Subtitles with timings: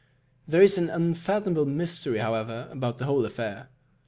[0.47, 3.69] There is an unfathomable mystery, however, about the whole affair.